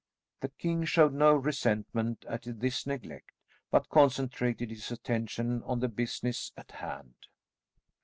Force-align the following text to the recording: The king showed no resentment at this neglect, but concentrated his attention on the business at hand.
The 0.39 0.49
king 0.49 0.83
showed 0.85 1.13
no 1.13 1.35
resentment 1.35 2.25
at 2.27 2.41
this 2.59 2.87
neglect, 2.87 3.29
but 3.69 3.87
concentrated 3.89 4.71
his 4.71 4.89
attention 4.89 5.61
on 5.61 5.79
the 5.79 5.89
business 5.89 6.51
at 6.57 6.71
hand. 6.71 7.13